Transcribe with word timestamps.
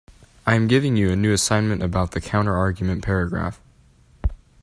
I 0.47 0.55
am 0.55 0.65
giving 0.67 0.95
you 0.97 1.11
a 1.11 1.15
new 1.15 1.31
assignment 1.31 1.83
about 1.83 2.13
the 2.13 2.21
counterargument 2.21 3.03
paragraph. 3.03 3.61